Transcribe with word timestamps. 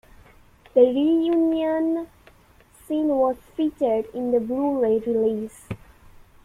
The 0.73 0.81
reunion 0.81 2.07
scene 2.87 3.09
was 3.09 3.37
featured 3.55 4.05
in 4.15 4.31
the 4.31 4.39
Blu-ray 4.39 4.97
release. 5.05 5.67